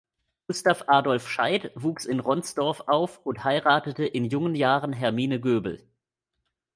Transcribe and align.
Gustav 0.47 0.81
Adolf 0.89 1.29
Scheidt 1.29 1.69
wuchs 1.75 2.05
in 2.05 2.19
Ronsdorf 2.21 2.81
auf 2.87 3.23
und 3.23 3.43
heiratete 3.43 4.03
in 4.03 4.25
jungen 4.25 4.55
Jahren 4.55 4.93
Hermine 4.93 5.39
Göbel. 5.39 5.83